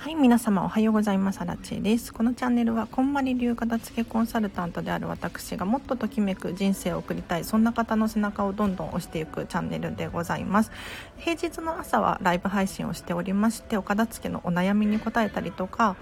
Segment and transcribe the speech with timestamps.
[0.00, 1.40] はい、皆様おはようございます。
[1.40, 2.14] アラチェです。
[2.14, 10.70] このチャンネルは、こんまり流片付けコンサルタントである私がもっとときめく人生を送りたい、そんな方の背中をどんどん押していくチャンネルでございます。
[11.16, 15.96] 平日の朝はライブ配信をしておりまして、お片付けのお悩みに答えたりとか、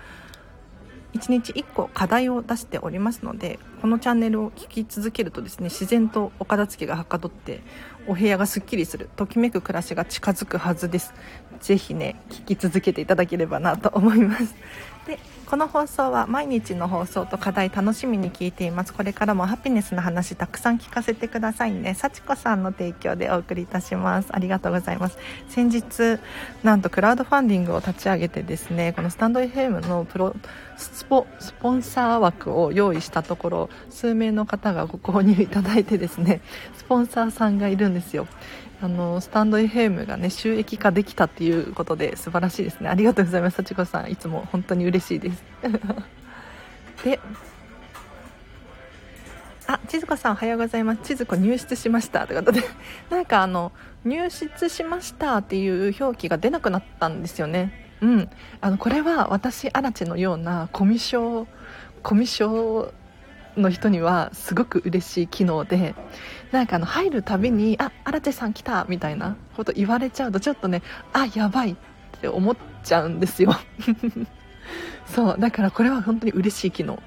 [1.14, 7.60] 1日1個課題を出しておりますのでこのチャンネルを聞き続けるとですね自然とお片付けがはかどって
[8.06, 11.12] お部屋がすっきりするときめく暮らしが近づくはずです。
[11.60, 14.54] ぜひね聞き続けていただければなと思います。
[15.06, 18.92] でこの放送は毎日の放送と課題楽しみに聞いています。
[18.92, 21.94] これからもハピネスの話たくさん聞かせてくださいね。
[21.94, 24.28] 幸子さんの提供でお送りいたします。
[24.32, 25.18] ありがとうございます。
[25.48, 26.18] 先日
[26.64, 30.34] なんとクラウドファンディングを立ち上げてですねこのスタンド FM のプロ
[30.76, 36.40] スポスポンサー枠を用意したところ数名の方がご購入いただいてですね
[36.76, 38.26] スポンサーさんがいるんですよ
[38.80, 45.44] あのスタンド FM がね収益化できたっていうことで素晴らしいですねありがとうございます幸子さんいつも本当に嬉しいです
[47.04, 47.20] で
[49.68, 51.00] あ、千鶴子さんおはようございます。
[51.02, 52.62] 千鶴子入室しましたということで、
[53.10, 53.72] なんかあの、
[54.04, 57.72] 入室しましたっていう表記が出なくなったんですよね。
[58.00, 58.28] うん。
[58.60, 61.48] あの、これは私、アラチのようなコミュ障、
[62.02, 62.92] コミュ障
[63.56, 65.94] の人にはすごく嬉しい機能で
[66.52, 71.76] なんかあの入るたびに「あ荒地さん来た」みたいなこと言われちゃうとちょっとねあやばいっ
[72.20, 73.54] て思っちゃうんですよ。
[75.06, 77.00] そうだからこれは本当に嬉しい機能。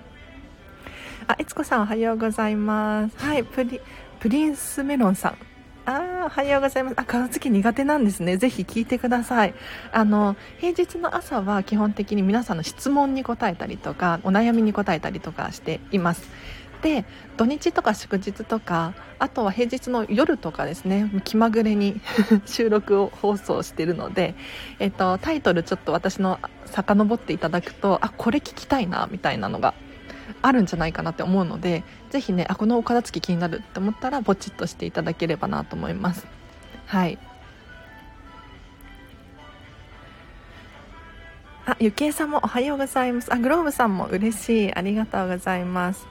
[1.28, 3.18] あ悦子さんおはようございます。
[3.18, 3.80] はいプリ
[4.20, 5.49] プリンスメロンさん。
[5.90, 6.94] ああおはようございます。
[6.98, 8.38] あ、片付け苦手なんですね。
[8.38, 9.56] ぜひ聞いてください。
[9.92, 16.30] あの、平日の朝は基本的に皆さんの質問に答えたりとか、お悩みに答えたりとかしています。
[16.84, 17.06] で、
[17.38, 22.00] 土日とか祝日とか、あとは平日の夜とかですね、気まぐれに
[22.46, 24.36] 収録を放送してるので、
[24.78, 29.74] えっと、タイトルちょっと私の遡っていただくと、あ、これ聞きたいな、みたいなのが
[30.42, 36.26] あるんじゃないかなって思うのでぜひねあこのお片付け気になるって思ったらポチッとしていただければなと思います。
[36.86, 37.18] はい。
[41.66, 43.32] あゆきえさんもおはようございます。
[43.32, 44.74] あグローブさんも嬉しい。
[44.74, 46.08] ありがとうございます。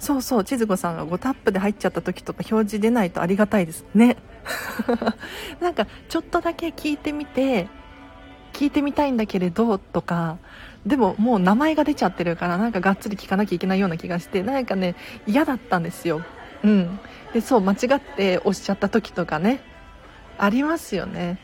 [0.00, 4.16] そうそう千鶴子さんが5タップで入っちゃった時とか表示出ないとありがたいですね。
[5.60, 7.68] なんかちょっとだけ聞いてみて
[8.52, 10.38] 聞いてみたいんだけれどとか
[10.88, 16.22] でももう名前が出ちゃってるからなんかがっつり聞かなきゃいけないような気がしてなんかね嫌だったんですよ。
[16.64, 16.98] うん。
[17.34, 19.60] でそう間違って押しちゃった時とかね
[20.38, 21.38] ありますよね。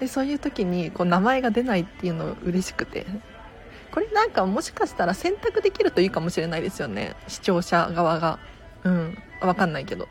[0.00, 3.06] でそういう時にこう名前が出ないっていうの嬉しくて。
[3.92, 7.16] これなんかもしかしたら選択できるといいかもしれないですよね。
[7.26, 8.38] 視聴者側が。
[8.84, 9.18] うん。
[9.40, 10.08] 分かんないけど。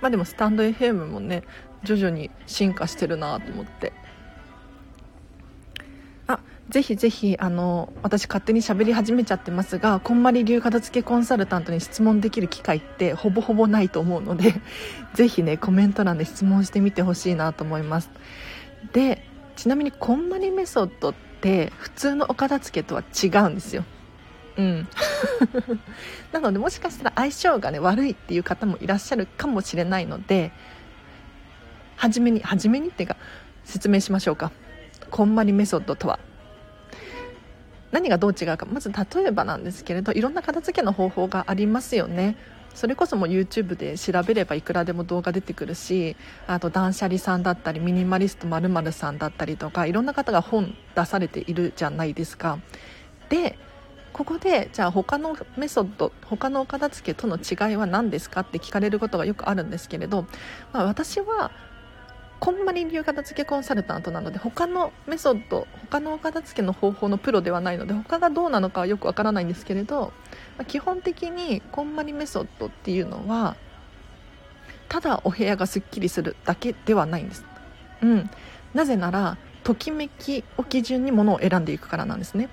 [0.00, 1.44] まあでもスタンド FM もね
[1.82, 3.92] 徐々に進化してるなと思って。
[6.26, 14.54] あぜひぜひあの私勝手に喋り始めちゃってますがこんまり流片付けコンサルタントに質問できる機会ってほぼほぼないと思うので
[15.14, 18.10] ぜひねコメント欄で質問してみてほしいなと思います。
[18.92, 19.22] で
[19.56, 23.84] ちなみにこんまりメソッドって普通のお片付けとは違うんですよ。
[24.56, 24.88] うん。
[26.32, 30.52] なのでもしかしたら相性がね悪いっていう方もいらっしゃるかもしれないので
[31.96, 33.16] 初めに初めにっていうか
[33.64, 34.50] 説明しましょうか。
[35.10, 36.18] こんまりメソッドとは。
[37.92, 38.66] 何がどう違うか。
[38.66, 42.36] まず例えばなんですけれどいろんな片付けの方法がありますよね。
[42.74, 46.16] それこそも YouTube で調べればいくらでも動画出てくるし
[46.48, 52.58] あと断捨離さんだったりミニマリストまるさんだったりとかいろんな方が本出されているじゃないですか。
[53.28, 53.56] で
[54.12, 60.26] ここでじゃあ他のメソッド他のお片付けとの違いは何ですかって聞かれることがよくあるんですけれど、
[60.72, 61.50] まあ、私は
[62.44, 70.12] こんまり流片付けコンサルタントなので他のメソッド他のお片付けの方法のプロではないので他がどうなのかはよくわからないんですけれど、
[70.58, 73.56] ま、基本的にこんまりメソッドっていうのは
[74.90, 77.46] ただお部屋がすっきりするだけではないんです、
[78.02, 78.30] うん、
[78.74, 82.50] なぜならときめきを基準にものを選んでいくからなんですね。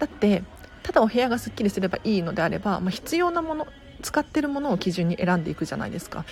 [0.00, 0.42] だって
[0.82, 3.68] ただお部屋がすっきりすればいいのであれば、まあ、必要なもの
[4.02, 6.24] 使ってるものを基準に選んでいくじゃないですか。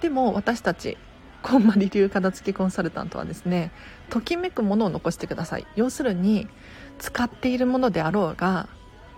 [0.00, 0.98] でも私たち
[1.46, 3.70] こんまり流片付けコンサルタントはですね
[4.10, 5.66] ときめくものを残してください。
[5.76, 6.48] 要するに
[6.98, 8.68] 使っているものであろうが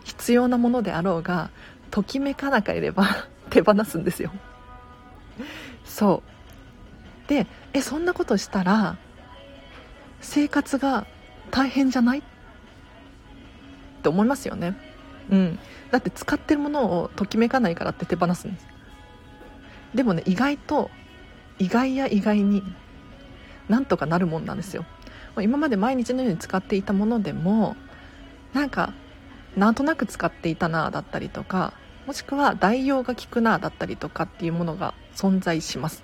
[0.05, 1.49] 必要なものであろうが
[1.91, 3.07] ときめかなければ
[3.49, 4.31] 手放すんですよ。
[5.87, 6.23] そ
[7.27, 7.29] う。
[7.31, 8.99] でえそんなことしたら
[10.21, 11.07] 生活が
[11.51, 12.19] 大変じゃない？
[12.19, 12.23] っ
[14.03, 14.77] て思いますよね。
[15.31, 15.59] うん。
[15.91, 18.67] だって使ってるものをときめかないからって手放すんです。
[19.95, 20.91] でもね意外と
[21.59, 22.63] 意外や意外に
[23.69, 24.85] なんとかなるもんなんですよ。
[25.41, 27.77] 今まで毎日のように使っていたものでも
[28.53, 28.93] なんか
[29.57, 31.75] なんとなく使っていたなだったりとか
[32.07, 36.03] もしくは代用が効くなだったりとかっていうものが存在します。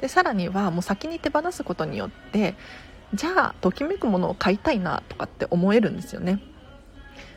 [0.00, 2.56] でさらにはもう先に手放すことによって
[3.14, 6.40] じゃあときめくものを買いたいなとかって思えるんですよね。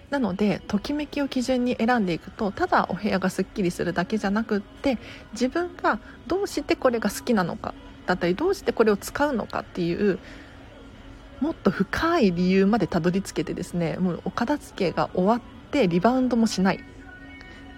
[0.09, 4.97] なのでときめきを基準に選んでいくとただお部屋がすっきりするだけじゃなくって
[5.33, 7.73] 自分がどうしてこれが好きなのか
[8.05, 10.19] だったりどうしてこれを使うのかっていう
[11.41, 16.79] もっと深い理由までたどり着けてですねもうお片付けが終わってリバウンドもしない。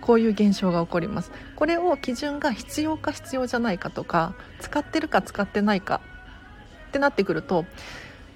[0.02, 1.32] こういう現象が起こります。
[1.56, 6.02] これを基準が必要か必要じゃないかとか使ってるか使ってないか
[6.88, 7.66] ってなってくると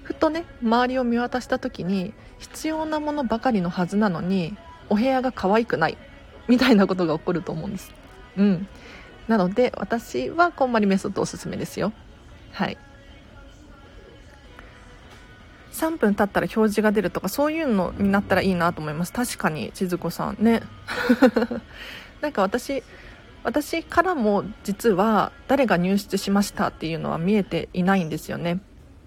[0.04, 4.56] ふとね周りを見渡した時に必要なものばかりのはずなのに
[4.88, 5.98] お部屋が可愛くない
[6.46, 7.92] みたいなことが起こると思うんです。
[8.36, 8.68] うん。
[9.26, 11.92] なので私はこんまりメソッドおすすめですよ。
[12.52, 12.76] はい。
[15.72, 19.12] 3分経ったら表示が出るとかそういうのになったらいいなと思います。
[19.12, 20.36] 確かに千鶴子さん。
[20.38, 20.62] ね。
[22.20, 22.82] なんか私
[23.42, 28.60] 私からも実は誰が入室しましたっていうのは見えていないんですよね。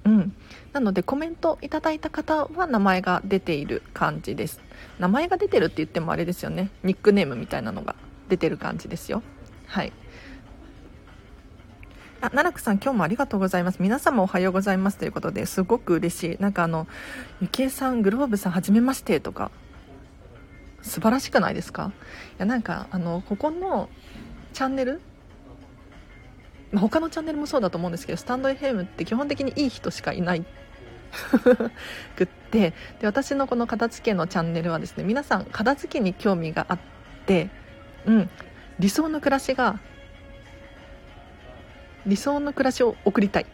[0.06, 0.36] うん。
[0.78, 4.62] なのでコメントいただいた方は名前が出ている感じです。
[5.00, 6.70] 名前が出てるって言ってもあれですよね。
[6.84, 7.96] ニックネームみたいなのが
[8.30, 9.24] 出てる感じですよ。
[9.66, 9.92] はい。
[12.22, 13.82] あ、奈落さん今日もありがとうございます。
[13.82, 16.38] 皆様おはようございますということですごく嬉しい。
[16.40, 16.86] なんかあの、
[17.42, 19.50] ゆきえさん、グローブさんはじめましてとか、
[20.84, 21.92] 素晴らしくないですか？
[21.92, 23.90] いやなんかあの、ここの
[24.54, 25.02] チャンネル
[26.72, 30.46] ま、他のチャンネルもそうだと思うんですけどスタンド FM って基本的にいい人しかいない
[32.16, 36.80] くってで私のこの片付けのチャンネルはですね皆さん片付けに興味があっ
[37.26, 37.50] て、
[38.06, 38.30] うん、
[38.80, 39.80] 理想の暮らしが
[42.06, 43.46] 理想の暮らしを送りたい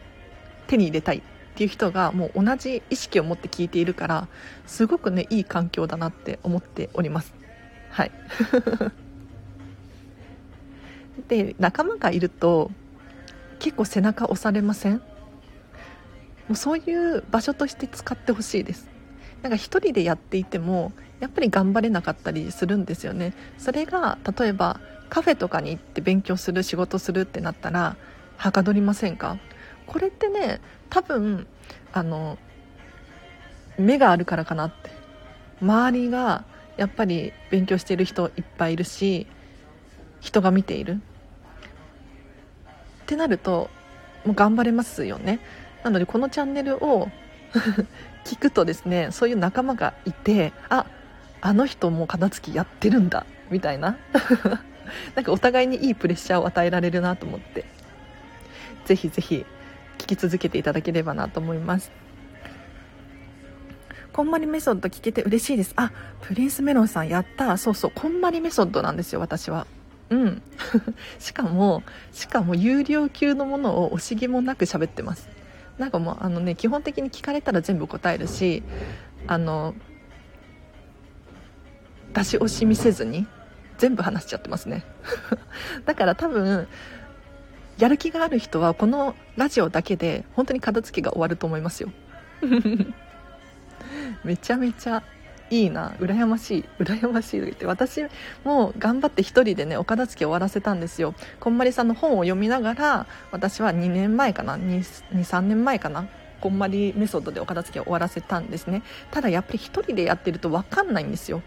[0.67, 1.21] 手に入れたいっ
[1.55, 4.27] ていう人がもう同じ意識を持って聞いているから
[4.65, 7.33] すごくねいい環境だなって思っております。
[7.91, 8.11] はい。
[11.27, 12.71] で仲間がいると
[13.59, 15.01] 結構背中押されません？
[16.49, 18.89] うそういう場所として使ってほしいです。
[19.41, 23.33] なんか一人でやっていてもやっぱり頑張れなかったりするんですよね。
[23.57, 24.79] それが例えば
[25.09, 27.97] カフェとかに行って勉強する仕事するってなったら
[28.37, 29.37] はかどりませんか？
[29.85, 31.45] これってね多分
[31.91, 32.37] あの
[33.77, 34.91] 目があるからかなって。
[35.61, 36.45] 周りが
[36.77, 39.27] やっぱり勉強してる人いっぱいいるし
[40.19, 41.01] 人が見ている。
[43.03, 43.69] ってなると
[44.25, 45.39] もう頑張れますよね。
[45.83, 47.09] なのでこのチャンネルを
[48.25, 50.85] 聞くとですねそういう仲間がいてあ
[51.41, 53.97] あの人も片付きやってるんだみたいな。
[55.15, 57.65] なんかお互いにいいプレッシャーを与えられるなと思って。
[58.85, 59.45] ぜひぜひ
[59.97, 61.91] 聞き続けていただければなと思います。
[64.13, 65.73] こんまりメソッド聞けて嬉しいです。
[65.75, 67.57] あプリンスメロンさんやった。
[67.57, 69.67] そうそうこんまりメソッドなんですよ私は。
[70.09, 70.41] うん。
[71.19, 75.27] しかもしかも有料級のものを惜しげもなく喋ってます。
[75.77, 78.63] なんかもうあのね基本的に聞かれたら全部答えるし
[79.27, 79.73] あの
[82.13, 83.25] 出し惜しみせずに
[83.77, 84.85] 全部話しちゃってますね。
[85.85, 86.67] だから多分
[87.77, 91.91] やる気がある人はこのラジオだけで本当に片付けが終わると思いますよ。
[94.23, 95.03] めちゃめちゃ
[95.49, 98.01] いいな羨ましい羨ましいと言って私
[98.43, 101.13] も頑張って1人でねお片付け終わらせたんですよ。
[101.39, 106.07] こんまりさんの本を読みながら私は2年前かな23年前かな
[106.41, 108.83] こんまりメソッドでお片付けを終わらせたんですね。
[109.11, 111.41] ただやっぱり1人でやってると分かんないんですよ、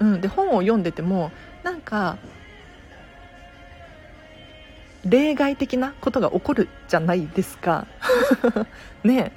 [0.00, 1.30] うん、で本を読んでても
[1.62, 2.18] なんか
[5.04, 7.86] 例外的なことが起こるじゃないですか。
[9.04, 9.32] ね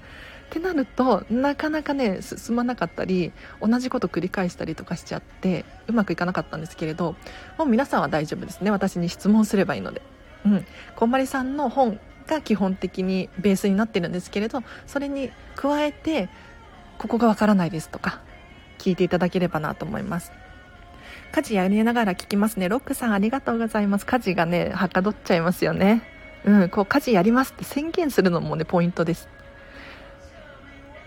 [0.52, 3.32] ってなるとなかなかね進まなかったり
[3.62, 7.16] 同じこと繰り返したりとかしちゃってうまくいかなかったんですけれど
[7.58, 8.70] もう皆さんは大丈夫ですね。
[8.70, 10.02] 私に質問すればいいので。
[10.46, 10.66] うん。
[10.98, 16.28] こんまりさんの本が基本的にベースになってるんですけれどそれに加えて
[16.98, 18.22] ここがわからないですとか
[18.78, 20.34] 聞いていただければなと思います。
[21.32, 22.68] 家事やりながら聞きますね。
[22.68, 24.06] ロックさんありがとうございます。
[24.06, 26.02] 家事がねはかどっちゃいますよね。
[26.44, 26.70] うん。
[26.70, 29.30] こう家事やりますって宣言するのもねポイントです。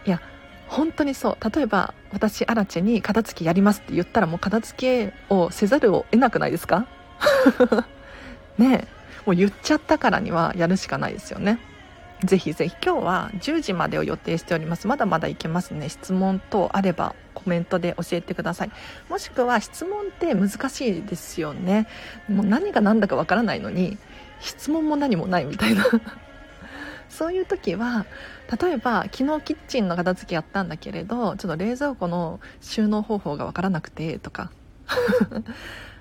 [0.07, 0.21] いや
[0.69, 1.51] 本当にそう。
[1.55, 6.87] 例えば私アラチェに片付けやりますって言ったらもう片付けをせざるを得なくないですか？
[8.59, 8.87] ね
[9.27, 11.59] もう言っちゃったからにはやるしかないですよね。
[12.25, 12.75] ぜひぜひ。
[12.83, 14.87] 今日は10時までを予定しております。
[14.87, 15.89] まだまだいけますね。
[15.89, 18.71] 質問等あればコメントで教えてください。
[19.11, 21.87] もしくは質問って難しいですよね。
[22.29, 23.99] もう何が何だかわからないのに
[24.41, 25.85] 質問も何もないみたいな。
[27.15, 28.07] そういう時は
[28.61, 34.51] 例えば昨日キッチンの片付けやったんだけれどちょっと冷蔵庫の収納方法がわからなくてとか。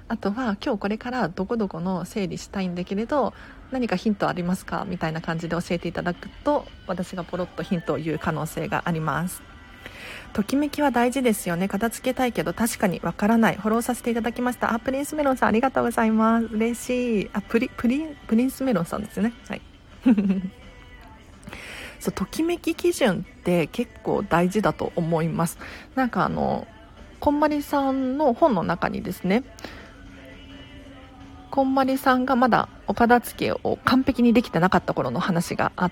[0.09, 3.33] あとは今日これからどこどこの整理したいんだけれど
[3.71, 4.85] 何かヒントありますか？
[4.87, 9.41] みたいな感じで教えていただくと私がポロッとヒントを言う可能性があります。
[10.33, 11.67] ときめきは大事ですよね。
[11.67, 13.55] 片付けたいけど確かにわからない。
[13.55, 14.73] フォローさせていただきました。
[14.73, 16.45] あプリンスメロンさんありがとうございます。
[16.47, 17.29] 嬉しい。
[17.33, 19.33] あプリプリプリンスメロンさんですね。
[19.47, 19.61] はい。
[22.03, 25.57] そうときめき基準って結構大事だと思います。
[25.95, 26.67] なんかあの
[27.21, 29.43] こんまりさんの本の中にですね
[31.49, 35.91] こんまりさんがまだお片付けを完璧にできてなかった頃の話があっ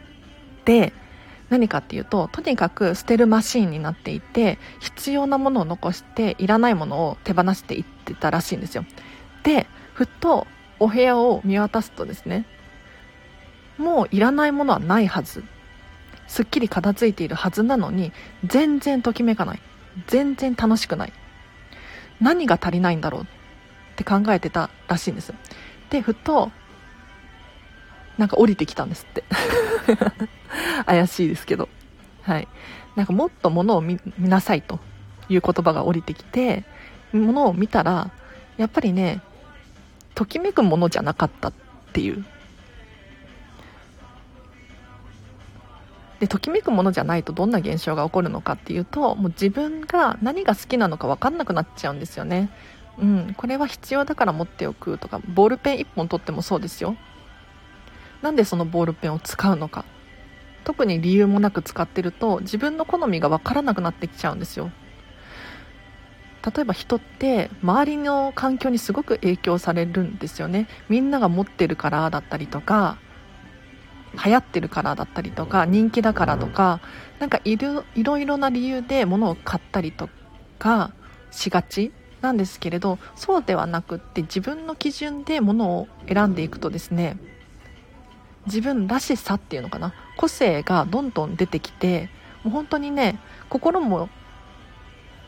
[0.65, 0.91] て
[1.49, 8.83] 何かっていうととにかく捨てるマシーンになっていて必要なものを残していらないものを手放していってたらしいんですよ。
[9.43, 10.47] でふっと
[10.79, 12.45] お部屋を見渡すとですね
[13.77, 15.45] もういらないものはないはず。
[16.31, 18.13] すっきり片付いているはずなのに
[18.45, 19.61] 全然ときめかない。
[20.07, 21.13] 全然楽しくない。
[22.21, 23.21] 何が足りないんだろう？
[23.23, 23.25] っ
[23.97, 25.33] て考えてたらしいんです。
[25.89, 26.49] でふと
[28.17, 29.25] なんか降りてきたんですって。
[30.87, 31.67] 怪しいですけど。
[32.21, 32.47] はい。
[32.95, 34.79] なんかもっと物を見なさいと。
[35.29, 36.65] いう言葉が降りてきて
[37.13, 38.11] 物を見たら
[38.57, 39.21] やっぱりね
[40.13, 41.53] ときめくものじゃなかったっ
[41.93, 42.25] ていう。
[46.21, 52.51] でときめくものじゃないとどんな現象が起こるのかっていうともう自分が何が好きなのか分かんなくなっちゃうんですよね。
[52.99, 56.95] うんこれは必要だから持っておくとかボールペン1本取ってもそうですよ。
[58.21, 59.83] なんでそのボールペンを使うのか。
[60.63, 64.69] 特に理由もなく使ってると自分の好みが分からなくなってきちゃうんですよ。
[66.45, 70.67] 例えば人って周りの環境にすごく影響されるんですよね。
[70.87, 72.97] みんなが持ってるからだったりとか
[74.13, 76.81] 流行ってるからだったりとか人気だからとか
[77.19, 80.09] なんかいろいろいろな理由で物を買ったりと
[80.59, 80.91] か
[81.31, 81.91] しがち
[82.21, 87.17] なんですけれどそうではなくって自分の基準で物を選んでいくとですね
[88.45, 92.09] 自分らしさっていうのかな個性がどんどん出てきて
[92.43, 94.09] もう本当にね心も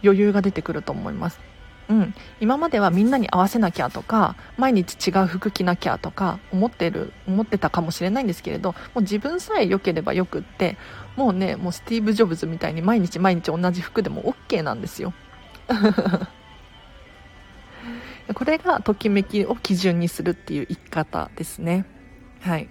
[0.03, 1.39] 余裕が出てくると思います
[1.89, 10.77] うん、今まではみんなに合わせなきゃとか毎日違う服着なきゃとか思ってる思ってたかもしれないんですけれどもう自分さえ良ければよくって
[11.17, 15.13] もうねもうスティーブ・ジョブズみたいに毎日毎日同じ服でも OK なんですよ。
[18.33, 21.85] これがときめきを基準にするっていう生き方ですね。
[22.39, 22.69] はい。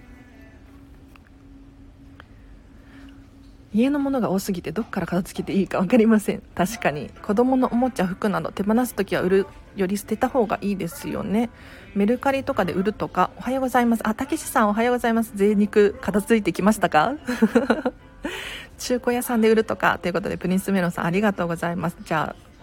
[3.73, 6.43] 家のものが多すぎてどっから片付けていいか分かりません。
[6.53, 7.09] 確かに。
[7.23, 11.49] 子供のおもちゃ服など手放す時は売るより捨てた方がいいですよね。
[11.95, 14.07] メルカリとかで売るとかおはようございます。
[14.07, 15.31] あたけしさんおはようございます。
[15.35, 17.15] 贅肉片付いてきましたか？
[18.77, 21.97] 中古屋さんで売るとかということでプリンスメロンさんありがとうございます。
[22.03, 22.53] じゃあ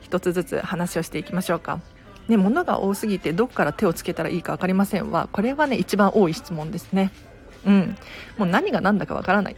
[0.00, 1.80] 一つずつ話をしていきましょうか。
[2.28, 7.10] ね物が多すぎてどっから手をつけたらいいか分かりませんはこれはね一番多い質問ですね。
[7.64, 7.96] うん。
[8.36, 9.56] もう何が何だか分からない。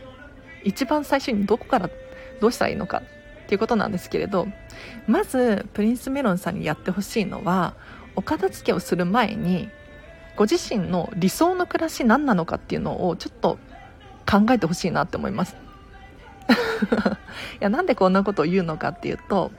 [0.64, 1.90] 一番最初にどこから
[2.40, 3.02] どうしたらいいのかっ
[3.46, 4.46] ていうことなんですけれど
[5.06, 7.74] まずプリンスメロンさんにやってほしいのは
[8.16, 9.68] お片付けをする前に
[10.36, 13.58] ご自身の理想の暮らし何なのかっていうのをちょっと
[14.30, 15.56] 考えてほしいなって思います。
[17.60, 19.52] いやなんでこんなことを言うのかっていうと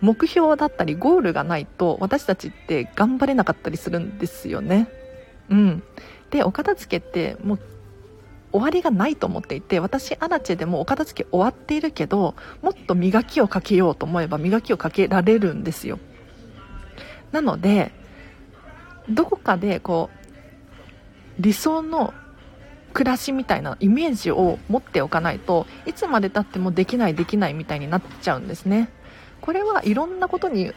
[0.00, 4.88] 目標だったりゴールがないと私たちって頑張れなかったりするんですよね。
[5.48, 5.82] うん。
[6.30, 7.60] でお片付けってもう
[8.52, 15.98] 終わりがないと思っていて私アラチェでもお片付け終わっているけどもっと磨きをかけようと思えば磨きをかけられるんですよ。
[17.32, 17.92] なので
[19.08, 20.10] どこかでこ
[21.38, 22.14] う理想の
[22.92, 28.90] 暮らしみたいなイメージを持っておかないといつまでたってもできないできないみたいになっちゃうんですね。
[29.40, 30.72] これはいろんなことに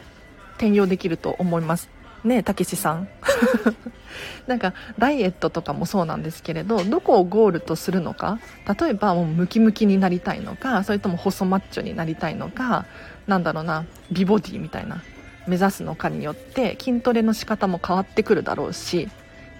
[0.54, 1.90] 転用できると思います。
[2.24, 3.08] ねたけしさん。
[4.46, 8.38] なんかダイエットとかもそうなんですけれどどこをゴールとするのか
[8.80, 12.84] 例えばもうムキムキになりたいのかそれとも細マッチョになりたいのか
[13.26, 15.02] なんだろうな美ボディみたいな
[15.46, 19.08] 目指すのかによって筋トレの仕方も変わってくるだろうし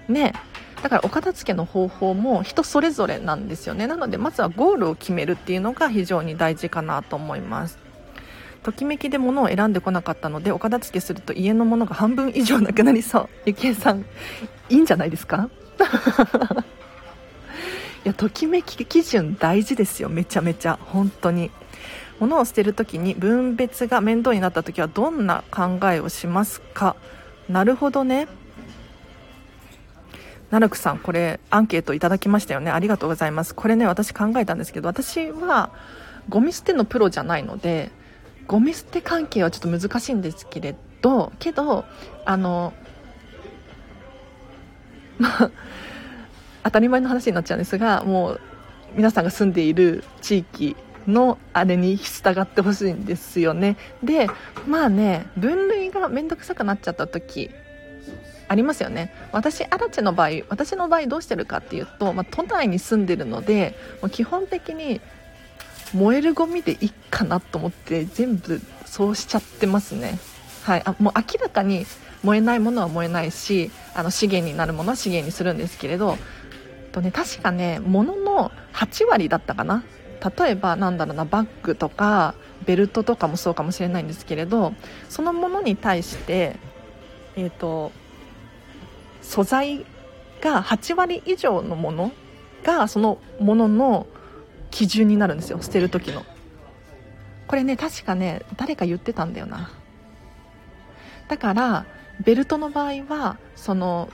[0.08, 0.32] ね。
[0.82, 3.86] だからお片付けの方法も人それぞれなんですよね。
[3.86, 7.78] なのでまずはゴールを決めるっていうのが非常に大事かなと思います。
[8.62, 13.28] ときめきで物を選んでこなかったのでお片付けすると家のものが半分以上なくなりそう。
[13.46, 14.04] ゆきえさん。
[14.70, 15.48] いいんじゃないですか？
[18.04, 20.08] いやときめき基準大事ですよ。
[20.08, 20.78] めちゃめちゃ。
[20.80, 21.50] 本当に。
[22.20, 26.94] 物を捨てる時に分別が面倒になった時はどんな考えをしますか？
[27.48, 28.28] なるほどね。
[30.50, 32.70] ナルクさんこれアンケートいただきましたよね。
[32.70, 33.54] ありがとうございます。
[33.54, 35.70] これね私考えたんですけど私は
[36.28, 37.90] ゴミ捨てのプロじゃないので
[38.46, 41.84] ゴミ捨て関係はちょっと難しいんですけれどけど
[42.24, 42.72] あの
[46.64, 48.40] 当たり前の話になっちゃうんですがもう
[48.94, 53.76] 皆さんが住んでいる地域のあれに従ってほしいんですよね。
[54.02, 54.28] で
[54.66, 57.50] まあね分類が面倒くさくなっちゃった時
[58.48, 59.12] ありますよね。
[59.32, 65.00] 私アラチェの場合私の場合どうしてるかっていうと、まあ、都内に住んでるのでもう基本的に
[65.94, 70.18] 燃えるゴミでいいかなと思って全部そうしちゃってますね。
[70.62, 70.82] はい。
[70.84, 71.86] あもう明らかに
[72.22, 76.18] 燃えないものは燃えないしあの資源になるものは資源にするんですけれど
[76.92, 79.84] とね確かね物の8割だったかな。
[80.38, 82.34] 例えばなんだろうなバッグとか
[82.64, 84.72] ベルトとかもそうかもしれないんですけれど
[85.08, 86.56] そのものに対して
[87.34, 87.90] えっ、ー、と
[89.20, 89.84] 素材
[90.40, 92.12] が8割以上のもの
[92.62, 94.06] がそのものの
[94.72, 96.24] 基準になるんですよ捨てる時の。
[97.46, 99.70] これね確かね誰か言ってたんだよな。
[101.28, 101.86] だから
[102.24, 104.08] ベルトの場合はその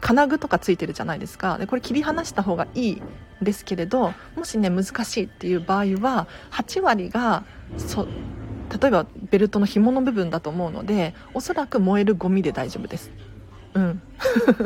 [0.00, 1.58] 金具とかついてるじゃないですか。
[1.58, 3.02] でこれ切り離した方がいい
[3.40, 7.44] ですけれどもしね難しいっていう場合は8割が
[7.76, 8.06] そ
[8.80, 13.10] 例えばベルトの紐の部分だと思うのでおそらく燃えるゴミで大丈夫です。
[13.74, 14.02] うん。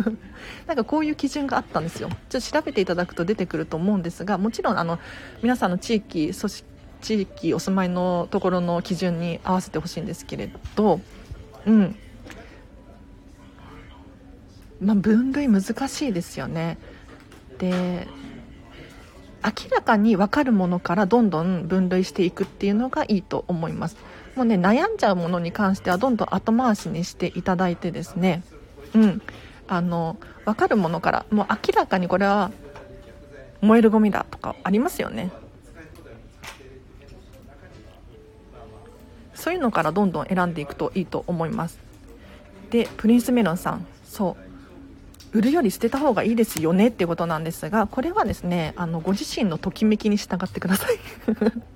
[0.66, 2.08] なんかこういう基準があったんですよ。
[2.28, 4.98] ちょっと調べていただくと出てくると思うんですがもちろんあの
[5.42, 6.64] 皆さんの地域組織
[7.00, 11.00] 地域お住まいのところの基準に合わせてほしいんですけれど
[11.66, 11.96] うん。
[14.80, 16.78] まあ、分類難しいですよね。
[17.58, 18.06] で
[19.42, 23.96] 明らかに分かるものからどんどん分類していくっていうのがいいと思います。
[24.34, 28.42] もうね悩んじゃうものに関してはどんどん後回しにしていただいてですね
[28.94, 29.22] うん。
[29.68, 32.52] あの分かるものからもう明らかにこれは
[33.60, 35.30] 燃えるゴミだとかありますよね。
[39.34, 41.78] そういうのからどんどん選んでいくといいと思います。
[42.70, 43.86] でプリンスメロンさん。
[44.04, 44.36] そ
[45.32, 45.38] う。
[45.38, 50.98] 売るより捨てた方がいいですよねっていうことなんですがこれはですねあのご自身のときめきに従ってください。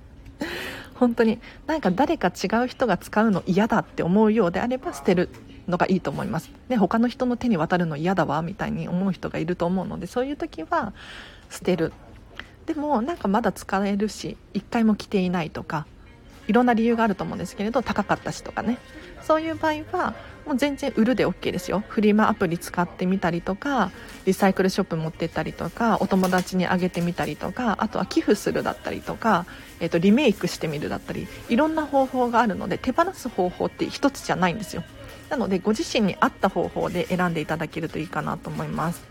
[0.95, 5.29] 本当になんか誰か違う人が使うの嫌だって思うようであれば捨てる。
[5.71, 10.93] のがいいと思います、ね、他の人の手に渡るの嫌だわみたいに思う人がいると思うのでそういう時は
[11.49, 11.93] 捨てる。
[12.65, 15.87] でもなんかまだ使えるし1回も着ていないとか
[16.47, 18.77] いろんな理由があると思うんですけれど高かったしとかね。
[19.23, 20.13] そういう場合は
[20.45, 21.83] もう全然売るで OK ですよ。
[21.87, 23.91] フリマアプリ使ってみたりとか
[24.25, 29.45] リサイクルショップ持ってったりとかお友達にあげてみたりとかあとは寄付するだったりとか、
[29.79, 34.83] えー、とリメイクしてみるだったりいろんな方法があるので手放す方法って1つじゃないんですよ。
[35.31, 39.01] なのでご自身に合った方法で選んでいただけるといいかなと思います。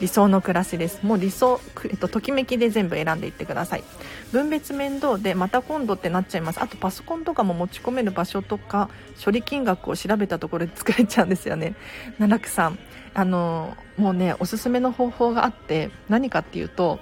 [0.00, 1.06] 理想の暮らしです。
[1.06, 3.84] もう理想、えっと、ときめきで全部選んでいってください。
[4.32, 6.60] 分別面倒でまた今度ってなっちゃいます。
[6.60, 8.90] あとパソコンとかも持ち込める場所とか
[9.24, 11.76] 処理金額を調べたところで作れちゃうんですよね。
[12.18, 12.78] 奈落さん
[13.14, 16.98] あのもうねおすすめの方法があって何かっていうと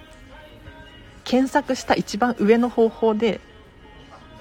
[1.24, 3.40] 検索した一番上の方法で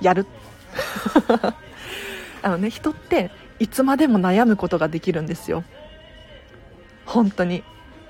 [0.01, 0.27] やる。
[2.43, 3.31] あのね人って
[3.63, 5.63] いつまでも悩むことができるんですよ。
[7.06, 7.63] 本当に。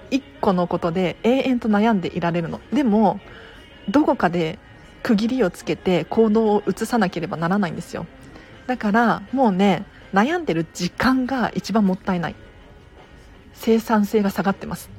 [0.10, 2.60] 1個のことで永遠と悩んでいられるの。
[2.74, 3.20] でも
[3.88, 4.58] どこかで
[5.04, 8.08] 区切りをつけて行動を移さなければならないんですよ。
[8.66, 12.36] だからもうね悩んでる時間が一番もったいない。
[13.54, 14.90] 生産性が下がってます。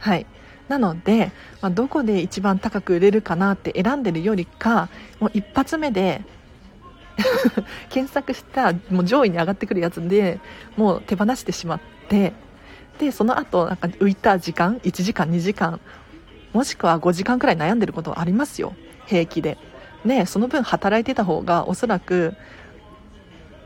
[0.00, 0.26] はい。
[0.66, 1.30] なので、
[1.60, 4.88] まあ、どこで一番高く売れるかなって選んでるよりか
[5.20, 6.22] もう一発目で
[7.90, 10.40] 検索したもう上位に上がってくるやつで
[10.76, 12.32] もう手放してしまって
[12.98, 15.80] でその後なんか浮いた時間1時間2時間
[16.52, 18.74] もしくは5時間くらい悩んでることありますよ。
[19.06, 19.58] 平気で。
[20.04, 22.34] ねその分働いてた方がおそらく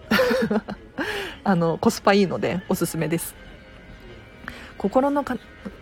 [1.44, 3.34] あのコスパいいのでおすすめです。
[4.78, 5.24] 心の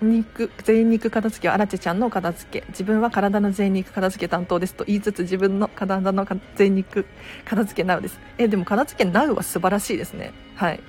[0.01, 2.67] 肉全肉片付けはあらちちゃんの片付け。
[2.69, 7.05] 自分は体の全肉片付け担当ですと言いつつ自分の体の全肉
[7.45, 8.19] 片付けなうです。
[8.39, 10.33] えでも片付けなうは素晴らしいですね。
[10.57, 10.81] はい。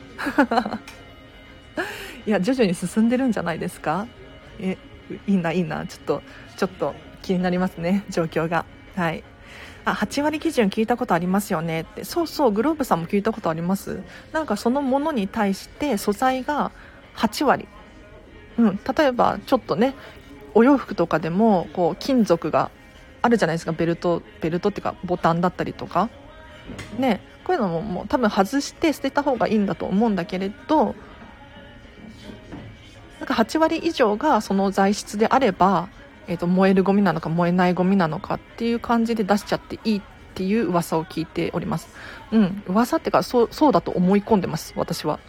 [2.26, 4.08] いや徐々に進んでるんじゃないですか？
[4.60, 4.78] え
[5.28, 5.86] いいないいな。
[5.86, 6.24] ちょっと
[6.56, 8.66] ちょっと気になりますね状況が。
[8.96, 9.24] はい。
[9.86, 12.06] あ8割基準聞いたことありますよねって。
[12.06, 14.02] そうそうグローブさんも聞いたことあります。
[14.32, 16.72] なんかそのものに対して素材が
[17.16, 17.68] 8割。
[18.58, 19.96] うん例えばちょっとね
[20.54, 22.72] お洋服とかでもこう金属が
[23.22, 23.72] あるじゃないですか。
[23.72, 26.10] ベルトベルトっていうかボタンだったりとか。
[26.98, 30.96] ねこういうのももう多分外して捨てた方がいいんだと思うんだけれど
[33.20, 35.90] なんか8割以上がその材質であれば、
[36.28, 40.02] えーと、燃えるゴミなのか燃えないゴミなのかっていう感じで出しちゃっていいっ
[40.36, 41.88] ていう噂を聞いております。
[42.32, 45.20] うん噂っていうかそうそうだと思い込んでます私はは。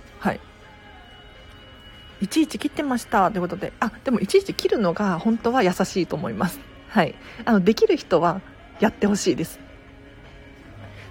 [2.20, 3.30] いちいち切ってました。
[3.30, 3.72] ということで。
[3.80, 6.60] あでもいちいち切るのが本当は優しいと思います。
[6.88, 7.14] はい。
[7.44, 8.40] あのできる人は
[8.80, 9.60] やってほしいです。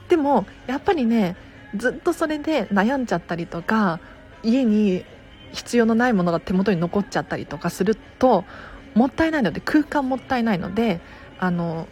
[0.09, 1.35] でもやっぱりね
[1.75, 3.99] ずっとそれで悩んじゃったりとか
[4.43, 5.05] 家に
[5.53, 8.45] 必要のないものが手元に残っちゃったりとかすると
[8.95, 11.01] もったいないので空間もったいないので
[11.39, 11.87] あの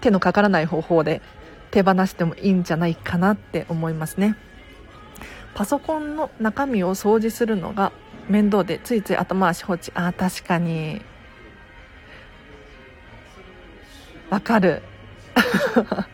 [0.00, 1.22] 手のかからない方法で
[1.70, 4.36] 手放してもいいんじゃないかなって思いますね。
[5.54, 7.92] パソコンの中身を掃除するのが
[8.28, 9.92] 面倒でついつい後回し放置。
[9.94, 11.02] ああ確かに。
[14.30, 14.82] わかる。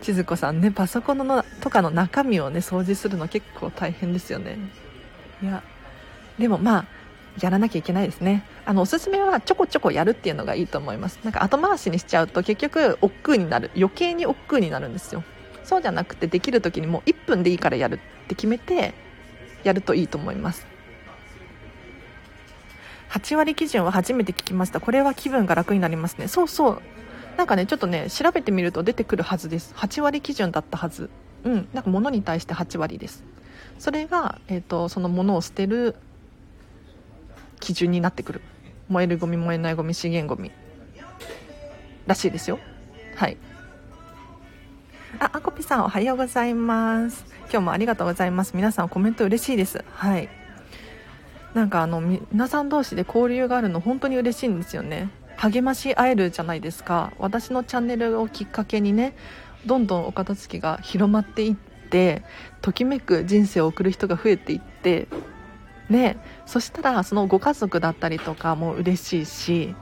[0.00, 4.58] 千鶴子さんねパソコンのとかの中身をね掃除するの結構大変ですよね。
[5.42, 5.62] いや
[6.38, 6.84] でもまあ
[7.40, 8.44] やらなきゃいけないですね。
[8.64, 11.18] あのおすすめはちょこちょこやるっていうのがいいと思います。
[11.24, 13.70] なんか後回しにしちゃうと結局億劫になる。
[13.76, 15.24] 余計に億劫になるんですよ。
[15.64, 17.98] そうじゃなくてできる時にもう1分でいいからやるっ
[18.28, 18.94] て決めて
[19.64, 20.66] やるといいと思います。
[23.10, 24.80] 8割基準は初めて聞きました。
[24.80, 26.28] これは気分が楽になりますね。
[26.28, 26.82] そうそう。
[27.36, 29.72] なんかねちょっとね調べてみると出てくるはずです。
[29.76, 31.10] 8割基準だったはず。
[31.44, 31.68] うん。
[31.72, 33.24] なんか物に対して8割です。
[33.78, 35.96] それが、えーと、その物を捨てる
[37.60, 38.40] 基準になってくる。
[38.88, 40.50] 燃えるゴミ燃えないゴミ資源ゴミ。
[42.06, 42.58] らしいですよ。
[43.16, 43.36] はい。
[45.20, 47.24] ああこぴさんおはようございます。
[47.42, 48.56] 今日もありがとうございます。
[48.56, 49.84] 皆さんコメント嬉しいです。
[49.92, 50.28] はい。
[51.54, 55.10] なんかあの皆さん同士で交流があるの本当に嬉しいんですよね。
[55.36, 57.12] 励まし合えるじゃないですか。
[57.18, 59.14] 私のチャンネルをきっかけにね
[59.66, 62.22] どんどんお片付けが広まっていって
[62.60, 65.06] ときめく人生を送る人が増えていって
[65.88, 66.16] ね。
[66.46, 69.74] そしたらそのご家族だったりとかも嬉しいし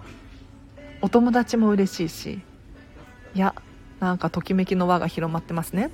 [1.01, 2.41] お友達も嬉しいし
[3.35, 3.55] いや
[4.03, 5.89] なんかときめきの輪が広まってますね。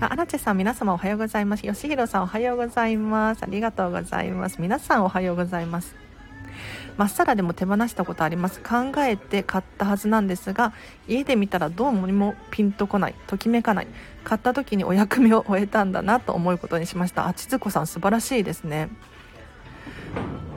[0.00, 1.62] あ荒地さん皆様おはようございます。
[1.62, 3.42] 吉弘さんおはようございます。
[3.42, 4.62] ありがとうございます。
[4.62, 5.94] 皆さんおはようございます。
[6.96, 8.60] まっさらでも手放したことあります。
[8.60, 10.72] 考えて買ったはずなんですが
[11.06, 13.14] 家で見たらどうもにもピンとこない。
[13.26, 13.88] ときめかない。
[14.24, 17.26] 買った時にお役目を終えたんだなと思うことにしました。
[17.26, 18.88] あちずこさん素晴らしいですね。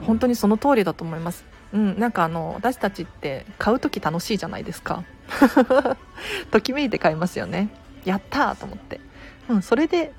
[0.06, 1.44] 本当にその通りだと思います。
[1.74, 5.04] うんなんかあの私たちって買う時楽しいじゃないですか。
[6.50, 7.68] ときめいて買いますよね。
[8.04, 9.00] やったーと思って。
[9.48, 10.12] うんそれで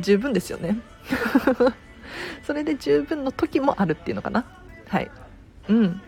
[0.00, 0.78] 十分ですよね。
[2.46, 4.44] それで十分の時もあるっていうのかな。
[4.88, 5.10] はい。
[5.68, 6.00] うん。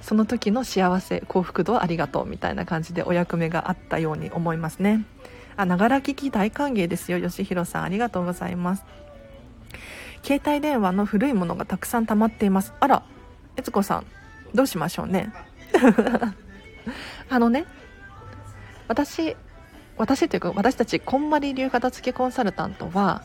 [0.00, 5.04] その時の幸せ幸福度ありがとうみたいな感じでお役目があったように思いますね。
[5.56, 7.82] あながら聞き大歓迎ですよ吉弘さん。
[7.84, 8.84] ありがとうございます。
[10.22, 12.72] 携帯電話の古いものがたくさん溜まっています。
[12.80, 13.02] あら
[13.56, 14.06] 悦子さん
[14.54, 15.32] どうしましょうね。
[17.30, 17.66] あのね
[18.88, 19.36] 私
[19.96, 23.22] 私というか私たちこんまり流片付けコンサルタントは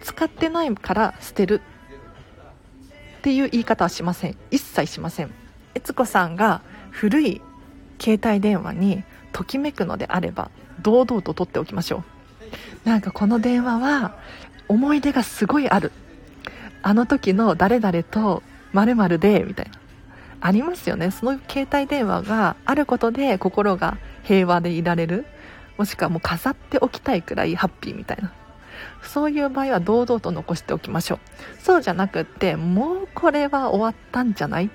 [0.00, 1.60] 使ってないから捨てる
[3.18, 4.36] っていう言い方はしません。
[4.50, 5.30] 一切しません。
[5.74, 7.40] 悦子さんが古い
[8.00, 10.50] 携帯電話にときめくのであれば
[10.82, 12.04] 堂々と取っておきましょ
[12.84, 12.88] う。
[12.88, 14.18] なんかこの電話は
[14.68, 15.90] 思い出がすごいある。
[16.82, 18.42] あの時の誰々と
[18.72, 19.72] 〇〇でみたいな。
[20.46, 21.10] ありますよね。
[21.10, 25.24] その携帯電話があることで心が平和でいられる。
[25.78, 28.30] もしくはもう飾っておきたいくらいハッピーみたいな。
[29.02, 31.18] そういう場合は堂々と残しておきましょう。
[31.62, 34.68] そうじゃなくってもうこれは終わったんじゃない？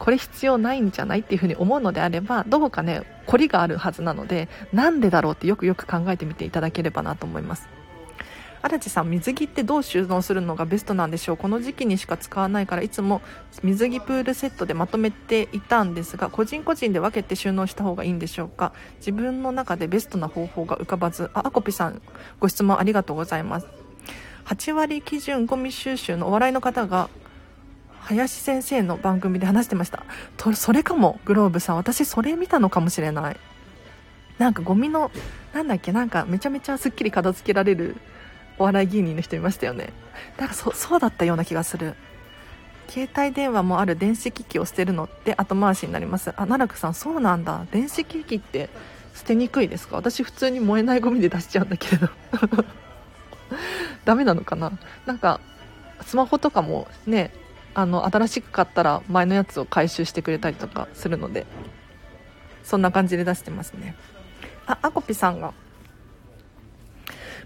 [0.00, 7.68] これ必要ないんじゃないっていうふうに思うのであればどこかね凝りがあるはずなのでなんでだろうってよくよく考えてみていただければなと思います。
[8.60, 11.36] 荒地さん水着ってどう収納するのがベストなんでしょう？
[11.36, 13.22] この時期にしか使わないからいつも
[13.62, 18.72] 水着プールセットでまとめていたんですが個人個人で分けて収納した方がいいんでしょうか？
[18.98, 21.30] 自分の中でベストな方法が浮かばず。
[21.34, 22.02] ああこぴさん
[22.40, 23.66] ご質問ありがとうございます。
[24.46, 27.10] 8割基準ゴミ収集のお笑いの方が
[28.00, 30.02] 林先生の番組で話してました。
[30.36, 31.76] とそれかもグローブさん。
[31.76, 33.36] 私それ見たのかもしれない。
[34.38, 35.10] なんかゴミの
[35.52, 35.92] なんだっけ？
[35.92, 37.96] なんかめちゃめちゃすっきり片付けられる
[38.58, 39.92] お笑い芸人の人いましたよね。
[40.36, 41.94] だからそそうだったような気がする。
[42.88, 46.30] 携帯電話もある電子機器を捨てるのって後回しになります。
[46.30, 47.66] あ奈良さんそうなんだ。
[47.70, 48.70] 電子機器って
[49.14, 49.96] 捨てにくいですか？
[49.96, 52.08] 私普通に燃えないゴミで出しちゃうんだけれど。
[54.04, 54.72] ダメなのかな？
[55.06, 55.40] なんか
[56.02, 57.30] スマホとかもね
[57.74, 61.46] あの新しく買ったら前のやつを回収してくれたりとかするので
[62.62, 63.94] そんな感じで出してますね。
[64.66, 65.52] あアコピさんが。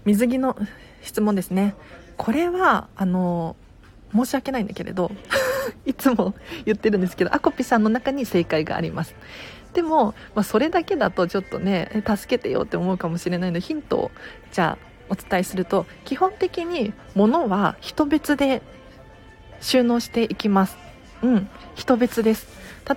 [0.05, 0.57] 水着の
[1.03, 1.75] 質問ですね。
[2.17, 3.55] これはあの
[4.13, 5.11] 申し訳ないんだけれど
[5.85, 6.35] いつも
[6.65, 9.15] 言ってるんですけどアコピさんの中に正解があります。
[9.73, 14.11] でも、まあ、それだけだとちょっとね助けてよって思うかもしれないのでヒントを
[14.51, 18.61] じゃあお伝えすると基本的に物は人別で
[19.61, 20.77] 収納していきます。
[21.23, 22.47] うん人別です。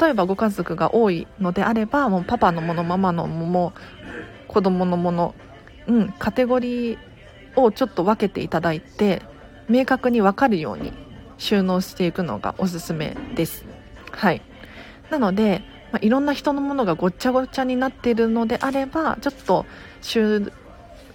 [0.00, 3.72] 例えばご家族が多いのであればもうパパのものママのもの
[4.48, 5.34] 子供のもの
[5.86, 6.98] うんカテゴリー
[7.56, 9.22] をちょっと分けていただいて
[9.68, 10.92] 明確に分かるように
[11.38, 13.64] 収納していくのがおすすめです。
[14.10, 14.42] はい。
[15.10, 19.66] なので、まあ、いろんな人のものがごっちゃごちゃになっているのであればちょっと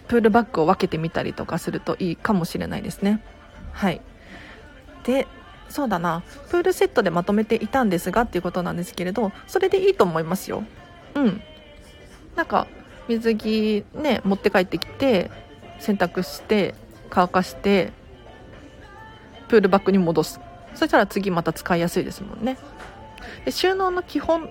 [0.08, 3.24] プールバッグを分けてみたりとかするといいかもしれないですね。
[3.72, 4.02] はい。
[5.04, 5.28] で
[5.70, 6.22] そうだな。
[6.50, 10.64] プールセットでまとめていたんですがっていうことなんですけれどそれでいいと思いますよ。
[11.16, 11.42] うん。
[12.36, 12.68] なんか
[13.08, 15.32] 水着ね持って帰ってきて
[15.82, 16.76] 洗濯して
[17.10, 17.92] 乾かして
[19.50, 20.40] プールバッグに戻す。
[20.76, 22.58] そしたら次また使いやすいですもんね。
[23.44, 24.50] で収納の基本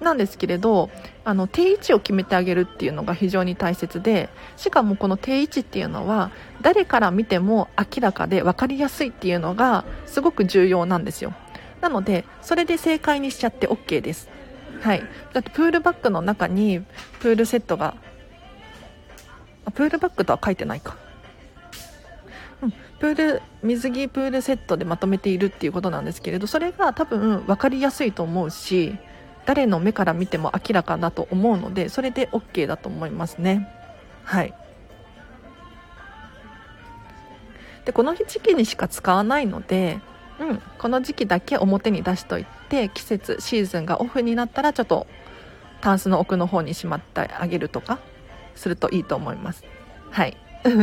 [0.00, 0.90] なんですけれど
[1.24, 11.32] あの定位置を決めてあげるっていうのが非常に大切でしかもこの定位置っていうのは誰から見ても明らかで分かりやすいっていうのがすごく重要なんですよ。
[11.80, 14.28] なのでそれで正解にしちゃって OK です。
[14.80, 15.02] はい。
[15.32, 16.82] だってプールバッグの中に
[17.20, 17.96] プールセットが
[19.76, 20.96] プールバッグとは書いてないか。
[22.62, 28.96] うん、プール水着プールセットでまとめているっていうことなんですけれどそれが多分分かりやすいと思うし
[29.44, 33.68] 誰の目から見ても明らかだと思うのでそれで OK だと思いますね。
[34.24, 34.54] はい。
[37.84, 40.00] でこの時期にしか使わないので、
[40.40, 45.06] うん、この時期だけ表に出しといて季節シーズンがオフになったらちょっと
[45.82, 47.98] タンスの奥の方にしまってあげるとか。
[48.56, 49.64] するといいと思います。
[50.10, 50.36] はい。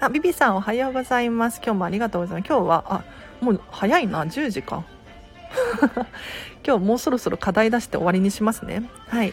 [0.00, 1.60] あビビさんおはようございます。
[1.64, 2.48] 今日もありがとうございます。
[2.48, 3.04] 今日はあ
[3.40, 4.24] もう早いな。
[4.24, 4.84] 10時か。
[6.66, 8.88] 今日もうそろそろ課題出して終わりにしますね。
[9.08, 9.32] はい。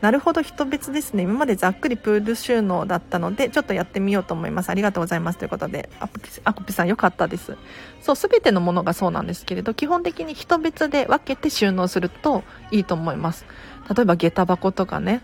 [0.00, 1.22] なるほど人別ですね。
[1.22, 4.70] 今までざっくりプール収納だったのでちょっとやってみようと思います。
[4.70, 5.38] ありがとうございます。
[5.38, 7.56] ということでアコピアコピさんよかったです。
[8.00, 13.46] そう全てのものがそうなんですけれど基本的に人別で分けて収納するといいと思います。
[13.94, 15.22] 例えば下駄箱とかね。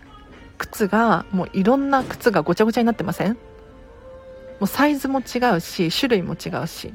[0.57, 3.33] 靴がもういろんな靴がごちゃごちゃになってません？
[3.33, 3.37] も
[4.61, 6.93] うサイズも違うし種類も違うし。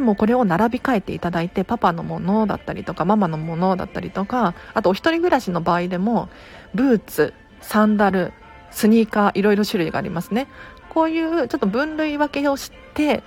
[0.00, 6.30] でもこれを並び替えていただいてパパのものだったりとかママのものだったりとかあとお一人暮らしの場合でも
[6.74, 8.32] ブーツサンダル
[8.70, 10.48] スニーカーいろいろ種類がありますね。
[10.88, 13.22] こういうちょっと分類分けをして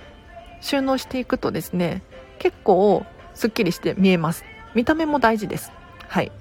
[0.60, 2.02] 収納していくとですね
[2.40, 4.44] 結構すっきりして見えます。
[4.74, 5.70] 見た目も大事です。
[6.08, 6.32] はい。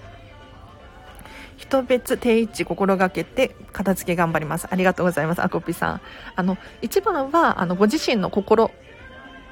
[1.57, 4.67] 人別定位置心がけて片付け頑張ります。
[4.71, 6.01] ありがとうございますアコピさん。
[6.35, 8.71] あの一番はあのご自身の心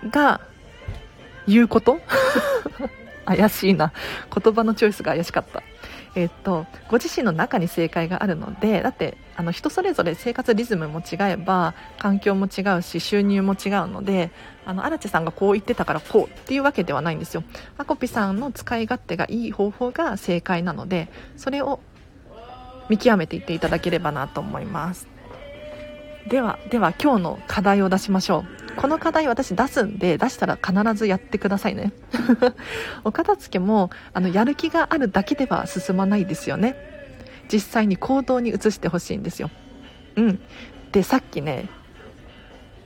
[0.09, 0.41] が
[1.47, 1.99] 言うこと？
[3.25, 3.93] 怪しいな。
[4.43, 5.63] 言葉のチョイスが怪しかった。
[6.13, 14.29] えっとご自身の中に正解があるのでだってあの人それぞれ生活リズムも違えば環境も違うし収入も違うので
[14.65, 17.43] あの荒地さんがこう言ってたからこうっていうわけではないんですよ。
[17.77, 21.79] アコピさんの使い勝手がいい方法が正解なのでそれを
[22.89, 25.07] 見極めていっていただければなと思います。
[26.27, 28.60] ではでは今日の課題を出しましょう。
[28.77, 31.91] この課題私出すんで出したら必ずやってくださいね。
[33.03, 36.75] お片付けもあのやる気があるだけでは進まないですよね。
[37.51, 39.49] 実際に行動に移してほしいんですよ。
[40.15, 40.39] うん。
[40.91, 41.69] でさっきね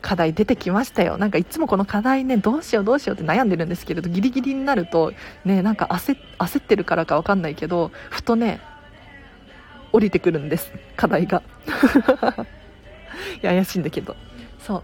[0.02, 1.18] 課題出てきましたよ。
[1.18, 5.14] なんかいつもこの課題ねどうしようどうしようって悩んでるんですけれどギリギリになると
[5.46, 8.60] ねなんか焦ってるからか分かんないけどふとね
[9.92, 10.72] 降りてくるんです。
[10.96, 11.42] 課題が。
[13.42, 14.16] い や怪しいんだけど。
[14.60, 14.84] そう。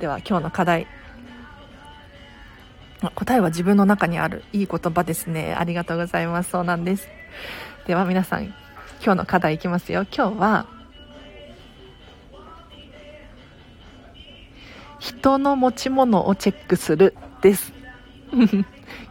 [0.00, 0.86] では今日の課題。
[3.14, 4.44] 答えは自分の中にある。
[4.52, 5.54] いい言葉ですね。
[5.54, 6.50] ありがとうございます。
[6.50, 7.08] そうなんです。
[7.86, 10.06] では皆さん今日の課題いきますよ。
[10.14, 10.66] 今日は
[14.98, 17.72] 人の持ち物をチェックするです。
[18.34, 18.64] い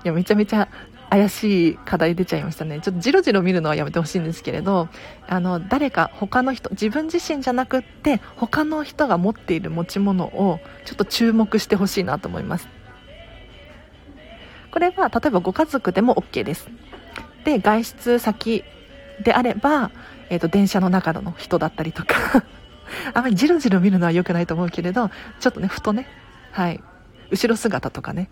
[0.04, 0.67] やめちゃめちゃ
[1.15, 2.82] 怪しい課題出ちゃいましたね。
[2.82, 4.89] ちょっとじろじろ見るのはやめてほしいんですけれど
[5.28, 12.67] あの誰か他の人自分自身じゃなくって他の人が持っている持ち物をちょっと注目してほしいなと思います。
[14.71, 16.67] これは例えばご家族でも OK です。
[17.45, 18.65] で外出先
[19.23, 19.91] であれば、
[20.30, 22.43] えーと、電車の中の人だったりとか
[23.13, 26.08] あまりじろじろ見るのは良くないと思うけれどちょっとねふとね
[26.51, 26.84] はい。
[27.32, 28.30] 後ろ姿とかね。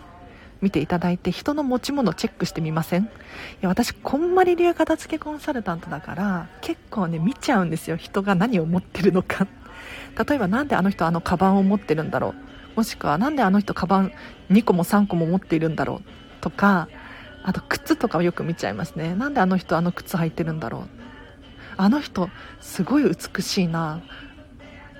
[0.63, 3.03] 見ていただいて人の持ち物チェックしてみません？
[3.03, 3.07] い
[3.61, 7.97] や私こんまり流片付けコンサルタントだから結構ね見ちゃうんですよ。
[7.97, 9.45] 人が何を持ってるのか。
[10.27, 12.77] 例えば何であの人あのカバンを持ってるんだろう？
[12.77, 14.13] もしくは何であの人カバン
[14.49, 16.01] 2個も3個も持っているんだろう？
[16.41, 16.87] とか
[17.43, 19.15] あと靴とかをよく見ちゃいますね。
[19.15, 20.87] なんであの人あの靴履いてるんだろう？
[21.75, 22.29] あの人
[22.61, 24.01] すごい美しいな。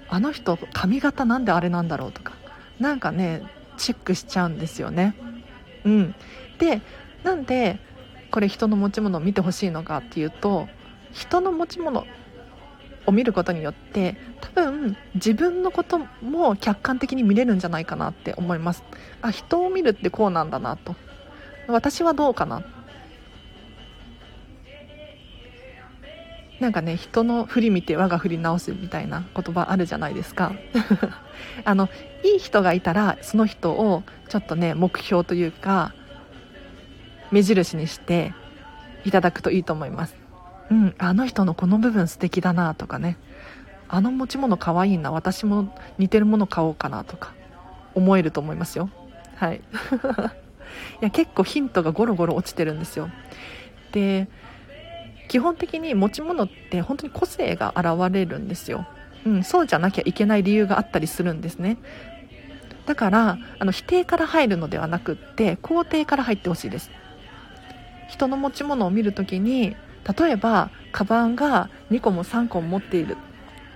[0.09, 2.11] あの人髪型なんであれなんだろう？
[2.11, 2.33] とか。
[2.79, 3.43] なんかね
[3.77, 5.15] チェックしちゃうんですよね。
[5.85, 6.15] うん。
[6.59, 6.81] で
[7.23, 7.79] なんで
[8.31, 10.67] これ人の持ち物を見てほしいのかっていうと
[11.11, 12.05] 人の持ち物
[13.05, 18.83] を見ることによって多分自分のことも客観的に見れるんじゃないかなって思います。
[19.21, 20.95] あ人を見るってこうなんだなと。
[21.67, 22.63] 私はどうかな。
[26.59, 30.53] なんかね人の振り見て我が振り直すみたいな言葉あるじゃないですか。
[31.65, 31.89] あの
[32.23, 35.93] いい人がいたらその人をちょっとね目標というか
[37.31, 38.33] 目印にして
[39.05, 40.15] いただくといいと思います。
[40.69, 43.17] うんあの人のこの部分素敵だなとかね。
[43.89, 47.35] あの持ち物かわいいな私も似てるもの買おうかなとか
[47.93, 48.89] 思えると思いますよ。
[49.35, 49.61] はい。
[51.01, 53.09] いや結構ヒントがゴロゴロ落ちてるんですよ。
[53.91, 54.27] で
[55.27, 58.85] 基本的に持ち物って本当に個性が現れるんですよ、
[59.25, 61.77] うん、そうじゃなきゃいけない理由があったりするんですね。
[62.85, 66.91] だからあの否定から入るのではなくって肯定から入ってほしいです。
[68.09, 69.75] 人の持ち物を見るときに
[70.17, 73.17] 例えばカバンが2個も3個も持っている。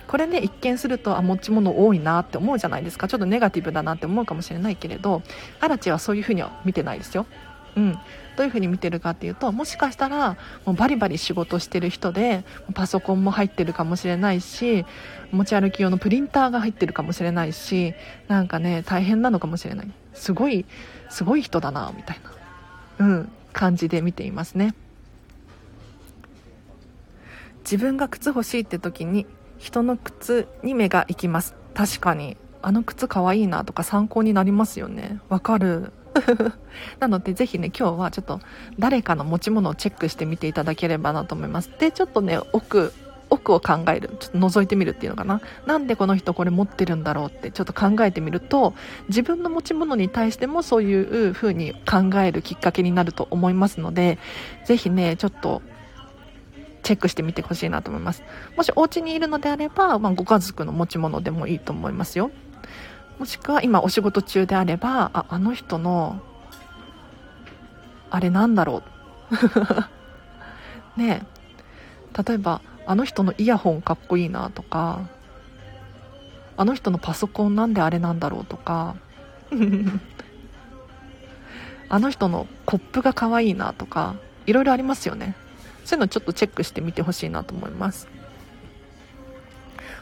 [0.06, 3.08] これね一見するとあ持ち物多いなって思うじゃないですか。
[3.08, 5.22] ちょっとネガティブだなって思うかもしれないけれど
[5.60, 7.26] アラチはそういうふうには見てないですよ。
[7.76, 7.98] うん、
[8.38, 14.86] どういうふうに見てるかっていうともしかしたらもうバリバリ仕事してる人でパソコンも入ってるかもしれないし
[15.32, 17.94] 持ち歩き用のプリンターが入ってるかもしれないし
[18.28, 19.90] なんかね大変なのかもしれない。
[20.14, 20.66] すごい
[21.10, 22.20] すごい人だなみたい
[22.98, 24.72] な、うん、感じで見ていますね。
[27.62, 29.26] 自分が靴欲しいって時に
[29.58, 31.56] 人の靴に目が行きます。
[31.74, 32.36] 確かに。
[32.60, 35.20] あの靴かわいいなとか参考になりますよね。
[35.28, 35.92] わかる。
[37.00, 38.40] なのでぜひね今日はちょっと
[38.78, 41.70] 誰かの持ち物をチェックしてみていただければなと思います。
[41.78, 42.92] でちょっとね奥
[43.30, 45.40] 奥を考えるちょっと覗いてみるっていうのかな。
[45.66, 48.74] なんでこの人これ持ってるんだろうってちょっと考えてみると
[49.08, 54.18] 自分の持ち物に対してもそういう風に考えるきっかけになると思いますので
[54.64, 55.62] ぜひねちょっと
[56.82, 58.22] チェックしてみてほしいなと思います。
[58.56, 62.30] もしお家にいるのであれば、まあ、ご家族の持ち物でもいいと思いますよ。
[63.18, 66.20] もしくは今お仕事中であればああの人の
[68.10, 68.82] あれなんだろ
[70.96, 70.98] う。
[71.00, 71.26] ね
[72.26, 75.00] 例えばあの人のイヤホンかっこいいなとか
[76.56, 78.96] あの人のパソコンなんであれなんだろうとか
[81.90, 85.34] あの人のコップが可愛いなとかいろいろありますよね。
[85.84, 88.08] そういうのちょっとチェックしてみてほしいなと思います。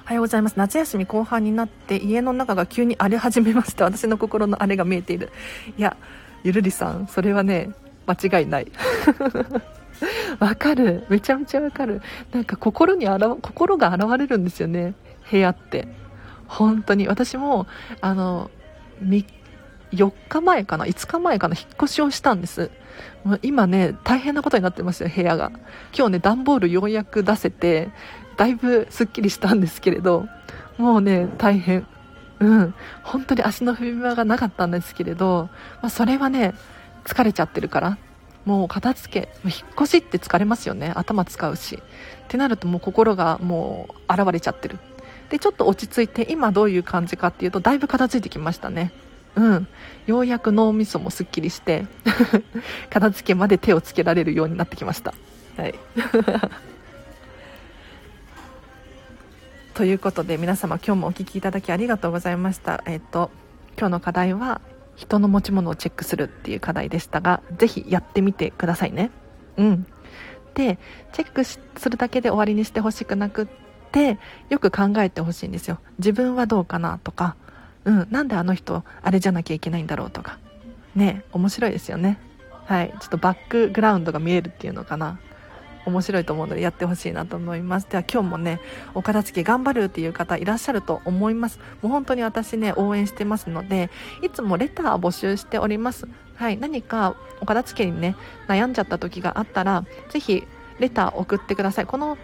[0.06, 0.54] おはようございます。
[0.56, 3.86] 夏休み後半になって家の中が急に荒れ始めました。
[3.90, 5.32] 私の心の荒れが見えている。
[5.76, 5.96] いや、
[6.44, 7.70] ゆるりさん、それはね、
[8.06, 8.70] 間違いない。
[10.38, 11.04] わかる。
[11.08, 12.02] めちゃめちゃわかる。
[12.30, 14.94] なんか心にあら、心が現れるんですよね。
[15.28, 15.88] 部屋って。
[16.46, 17.08] 本当に。
[17.08, 17.66] 私も、
[18.00, 18.48] あの、
[19.02, 19.24] 3
[19.92, 22.70] 4日前かな、5日前かな、引っ越しをしたんです。
[23.42, 25.50] 今ね、大変なことになってますよ、部屋が。
[25.96, 27.90] 今日ね、段ボールようやく出せて、
[28.36, 30.26] だいぶすっきりしたんですけれど、
[30.78, 31.86] もうね、大変。
[32.38, 32.74] うん。
[33.02, 35.48] 本当に足の踏み場がなかったんですけれど、
[35.80, 36.54] まあ、それはね、
[37.04, 37.98] 疲れちゃってるから。
[38.44, 40.92] もう片付け、引っ越しって疲れますよね。
[40.94, 41.82] 頭使うし。
[41.82, 44.78] ってなるともう心がもう現れちゃってる。
[45.30, 48.92] で、ちょっと落ち着いて、今どういう感じかっていうと、だいぶ片付いてきましたね。
[49.36, 49.68] うん。
[50.06, 51.86] ようやく脳みそもすっきりして、
[52.90, 55.14] 片付けまで手をつけられるようになってきました。
[55.56, 55.74] はい。
[59.74, 62.82] ということで皆様今日もお聴きいただきありがとうございました。
[62.86, 63.30] えっ、と、
[63.78, 64.62] 今日の課題は
[64.94, 69.10] 人の持ち物をチェックするっていう課題でしたが、ぜひやってみてくださいね。
[69.58, 69.86] うん。
[70.54, 70.78] で、
[71.12, 71.60] チェックす
[71.90, 73.46] るだけで終わりにしてほしくなくっ
[73.92, 74.18] て、
[74.48, 75.78] よく考えてほしいんですよ。
[75.98, 77.36] 自分はどうかなとか、
[77.86, 80.38] うん、なんであの人あれじゃなきゃいけないんだろうとか。
[80.94, 82.18] ね、面白いですよね。
[82.64, 82.92] はい。
[83.00, 85.18] ちょっとバックグラウンドが見えるっていうのかな。
[85.86, 88.60] 面白いと思うのでやってほしいなと思いますでは今日もね
[88.94, 93.88] お片付け頑張るっていう方いらっしゃると思いますもう本当に私ね応援してますので
[94.22, 98.16] いつもレター募集しておりますはい何かお片付けにね
[98.48, 100.44] 悩んじゃった時があったらぜひ
[100.80, 102.18] レター送ってくださいこの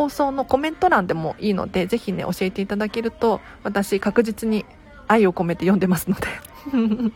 [0.00, 4.64] 放送のコメント欄でもいいのでぜひね教えていただけると私確実に
[5.08, 6.26] 愛を込めて読んでますので。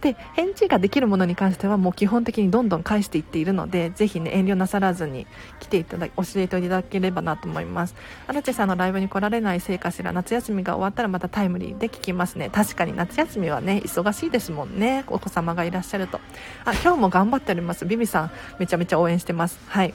[0.00, 5.26] で返事ができるものに関してはもう基本的にどんどん返していっているのでぜひね遠慮なさらずに
[5.58, 7.94] 来ていただ教えていただければなと思います。
[8.26, 12.48] 荒地さんのライブに来られないせいかしら夏休みが終わったらまたタイムリーで聞きますね。
[12.48, 15.04] 確かに夏休みはね忙しいですもんね。
[15.08, 16.20] お子様がいらっしゃると。
[16.64, 17.84] あ今日も頑張っております。
[17.84, 19.58] ビビさんめちゃめちゃ応援してます。
[19.66, 19.92] はい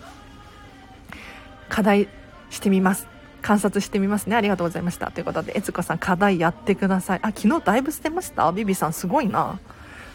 [1.73, 2.07] 課題
[2.51, 3.07] してみます。
[3.41, 4.35] 観察してみますね。
[4.35, 5.09] ありがとうございました。
[5.09, 7.19] ということで悦子さん課題やってください。
[7.23, 8.51] あ昨日だいぶ捨てました？
[8.51, 9.59] ビビさんすごいな。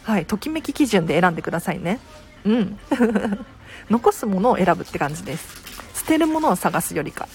[0.05, 0.25] はい。
[0.25, 1.99] ときめき基準で選んでくださいね。
[2.45, 2.79] うん。
[3.91, 5.61] 残すものを選ぶって感じです。
[5.95, 7.27] 捨てるものを探すよりか。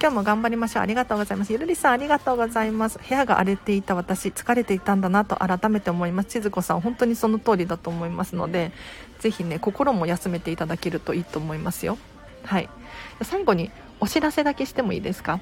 [0.00, 0.82] 今日も頑張りましょう。
[0.82, 1.52] ありがとうございます。
[1.52, 2.98] ゆるりさんありがとうございます。
[2.98, 6.30] 部屋が荒れていた私疲れていたんだなと改めて思います。
[6.30, 8.72] 千鶴子さん本当にその通りだと思いますので
[9.20, 11.96] ぜひね心も休めていただけるといいと思いますよ。
[12.44, 12.68] はい。
[13.22, 13.70] 最後に
[14.02, 15.38] お知らせだけしてもいいですか、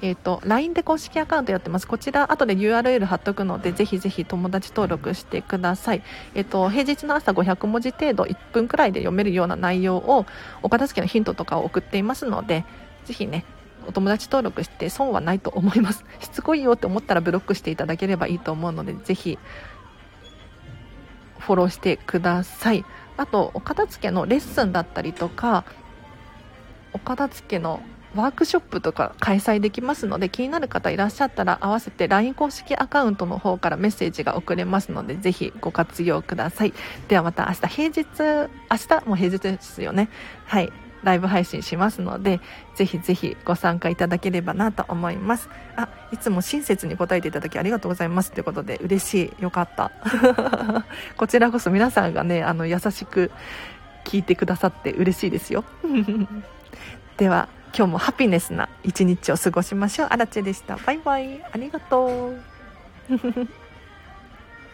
[0.00, 1.88] えーと、LINE で公式アカウントやってます。
[1.88, 6.02] こちら後で URL 貼っとくのでぜひぜひ友達登録してください、
[6.36, 10.26] えーと、平日の朝500文字程度1分くらいで読めるような内容を
[10.62, 12.64] お片付けのヒントとかを送っていますので
[13.04, 13.44] ぜひね
[13.88, 16.04] お友達登録して損はないと思います。
[16.20, 19.40] しつこいよって思ったらブロックしていただければいいと思うのでぜひ
[21.40, 22.84] フォローしてください。
[23.16, 25.64] あとお片付けのレッスンだったりとか
[26.94, 27.82] お片付けの
[28.14, 36.72] ワークショップとか開催できますので気になる方いらっしゃったら合わせて LINE 公式アカウントの方からメッセージが送れますのでぜひご活用ください。
[37.08, 40.08] ではまた明日平日明日も平日ですよね。
[40.46, 40.72] はい。
[41.02, 42.40] ライブ配信しますので
[42.76, 45.50] ぜひぜひご参加いただければなと思います。
[45.76, 48.32] あいつも親切に答えていただきありがとうございます。
[48.32, 49.42] ということで嬉しい。
[49.42, 49.90] よかった。
[51.18, 53.30] こちらこそ皆さんがねあの優しく
[54.04, 55.64] 聞いてくださって嬉しいですよ。
[57.16, 60.08] では今日もハピネスな一日を過ごしましょう。
[60.10, 60.76] あらちでした。
[60.76, 61.42] バイバイ。
[61.44, 62.42] ありがとう。